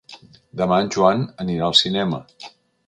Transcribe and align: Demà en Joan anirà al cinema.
Demà 0.61 0.79
en 0.85 0.89
Joan 0.95 1.21
anirà 1.45 1.69
al 1.71 1.81
cinema. 1.85 2.25